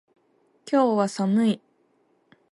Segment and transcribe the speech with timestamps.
[0.67, 1.61] 今日は寒い